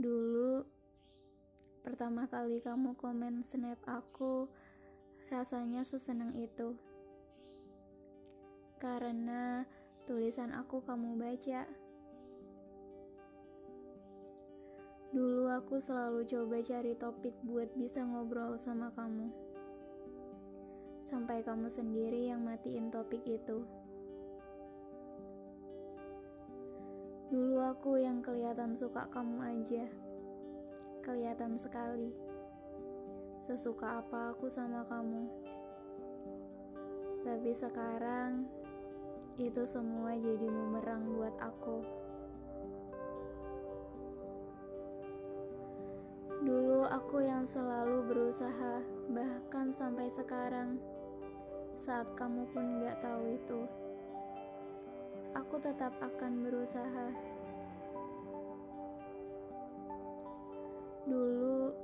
[0.00, 0.64] Dulu,
[1.84, 4.48] pertama kali kamu komen snap aku,
[5.28, 6.72] rasanya sesenang itu.
[8.80, 9.68] Karena
[10.08, 11.68] tulisan aku kamu baca.
[15.12, 19.28] Dulu aku selalu coba cari topik buat bisa ngobrol sama kamu.
[21.04, 23.68] Sampai kamu sendiri yang matiin topik itu.
[27.30, 29.86] Dulu aku yang kelihatan suka kamu aja.
[30.98, 32.10] Kelihatan sekali.
[33.46, 35.30] Sesuka apa aku sama kamu.
[37.22, 38.50] Tapi sekarang
[39.38, 41.86] itu semua jadi bumerang buat aku.
[46.42, 50.82] Dulu aku yang selalu berusaha, bahkan sampai sekarang,
[51.78, 53.60] saat kamu pun gak tahu itu
[55.34, 57.06] aku tetap akan berusaha.
[61.06, 61.74] Dulu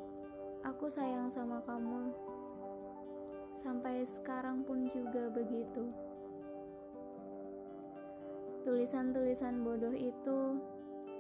[0.63, 2.11] aku sayang sama kamu,
[3.63, 5.91] sampai sekarang pun juga begitu.
[8.67, 10.59] Tulisan-tulisan bodoh itu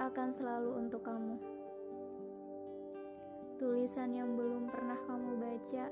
[0.03, 1.39] akan selalu untuk kamu.
[3.57, 5.87] Tulisan yang belum pernah kamu baca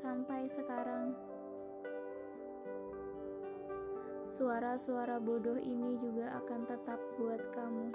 [0.00, 1.25] sampai sekarang.
[4.36, 7.88] Suara-suara bodoh ini juga akan tetap buat kamu.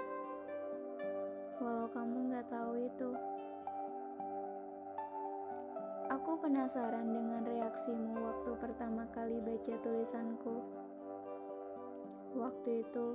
[1.62, 3.10] Walau kamu gak tahu itu.
[6.10, 10.66] Aku penasaran dengan reaksimu waktu pertama kali baca tulisanku.
[12.34, 13.06] Waktu itu,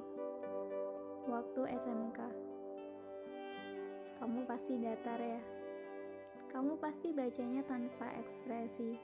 [1.27, 2.19] waktu SMK.
[4.23, 5.41] Kamu pasti datar ya.
[6.47, 8.95] Kamu pasti bacanya tanpa ekspresi.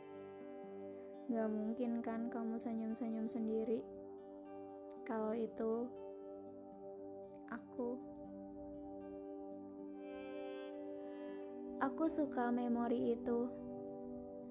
[1.28, 4.03] Gak mungkin kan kamu senyum-senyum sendiri.
[5.04, 5.88] Kalau itu
[7.52, 8.00] aku
[11.84, 13.52] Aku suka memori itu.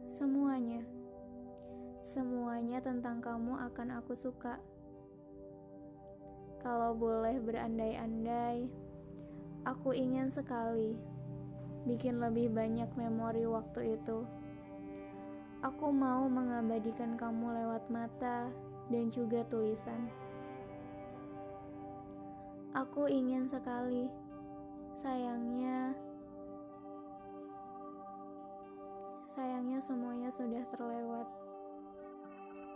[0.04, 0.84] Semuanya.
[2.04, 4.60] Semuanya tentang kamu akan aku suka.
[6.60, 8.68] Kalau boleh berandai-andai,
[9.64, 10.92] aku ingin sekali
[11.88, 14.28] bikin lebih banyak memori waktu itu.
[15.64, 18.52] Aku mau mengabadikan kamu lewat mata
[18.92, 20.22] dan juga tulisan.
[22.72, 24.09] Aku ingin sekali.
[24.97, 25.93] Sayangnya,
[29.28, 31.28] sayangnya semuanya sudah terlewat.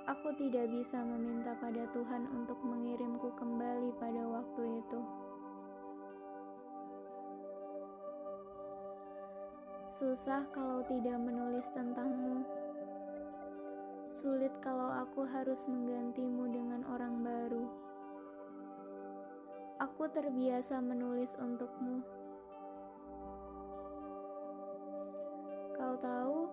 [0.05, 5.01] Aku tidak bisa meminta pada Tuhan untuk mengirimku kembali pada waktu itu.
[9.97, 12.45] Susah kalau tidak menulis tentangmu.
[14.13, 17.65] Sulit kalau aku harus menggantimu dengan orang baru.
[19.97, 22.05] Aku terbiasa menulis untukmu.
[25.73, 26.53] Kau tahu,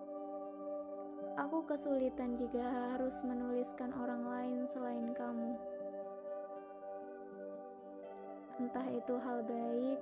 [1.36, 5.60] aku kesulitan jika harus menuliskan orang lain selain kamu.
[8.64, 10.00] Entah itu hal baik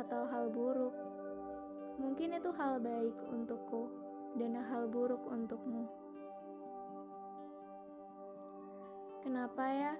[0.00, 0.96] atau hal buruk.
[2.00, 3.92] Mungkin itu hal baik untukku
[4.40, 5.84] dan hal buruk untukmu.
[9.20, 9.94] Kenapa ya?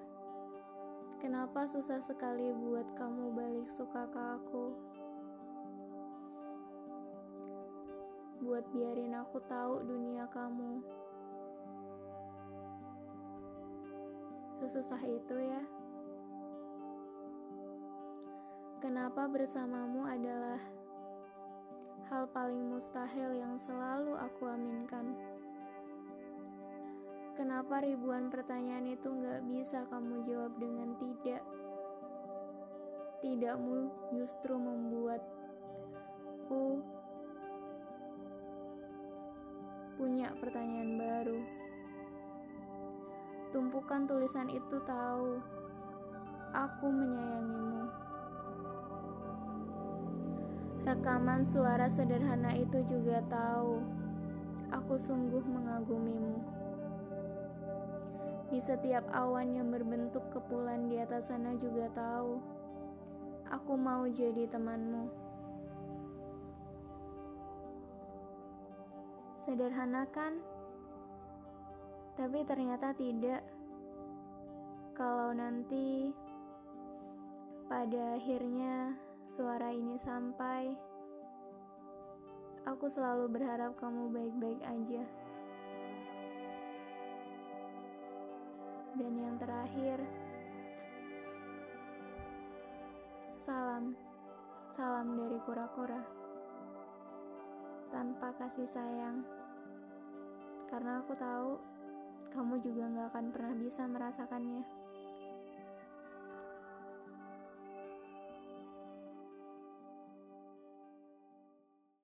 [1.20, 4.72] Kenapa susah sekali buat kamu balik suka ke aku?
[8.40, 10.80] Buat biarin aku tahu dunia kamu.
[14.64, 15.60] Sesusah itu ya.
[18.80, 20.56] Kenapa bersamamu adalah
[22.08, 25.12] hal paling mustahil yang selalu aku aminkan?
[27.40, 31.40] Kenapa ribuan pertanyaan itu gak bisa kamu jawab dengan tidak?
[33.24, 35.24] Tidakmu justru membuatku
[39.96, 41.40] punya pertanyaan baru.
[43.56, 45.40] Tumpukan tulisan itu tahu,
[46.52, 47.88] aku menyayangimu.
[50.84, 53.80] Rekaman suara sederhana itu juga tahu,
[54.76, 56.59] aku sungguh mengagumimu.
[58.50, 62.42] Di setiap awan yang berbentuk kepulan di atas sana juga tahu,
[63.46, 65.06] aku mau jadi temanmu.
[69.38, 70.42] Sederhana kan?
[72.18, 73.46] Tapi ternyata tidak.
[74.98, 76.10] Kalau nanti
[77.70, 78.98] pada akhirnya
[79.30, 80.74] suara ini sampai,
[82.66, 85.06] aku selalu berharap kamu baik-baik aja.
[89.00, 89.96] Dan yang terakhir,
[93.40, 93.96] salam
[94.70, 95.98] Salam dari kura-kura.
[97.90, 99.26] Tanpa kasih sayang.
[100.70, 101.58] Karena aku tahu
[102.30, 104.79] kamu juga gak akan pernah bisa merasakannya.